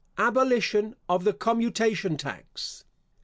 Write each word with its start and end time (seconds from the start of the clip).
Abolition 0.17 0.95
of 1.07 1.25
the 1.25 1.31
commutation 1.31 2.17
tax. 2.17 2.83